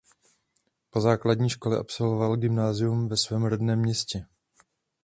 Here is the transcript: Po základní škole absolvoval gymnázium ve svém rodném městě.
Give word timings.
Po 0.89 1.01
základní 1.01 1.49
škole 1.49 1.79
absolvoval 1.79 2.37
gymnázium 2.37 3.07
ve 3.07 3.17
svém 3.17 3.43
rodném 3.43 3.79
městě. 3.79 4.25